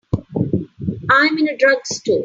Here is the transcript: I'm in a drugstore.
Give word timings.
I'm 1.11 1.37
in 1.37 1.47
a 1.49 1.57
drugstore. 1.57 2.19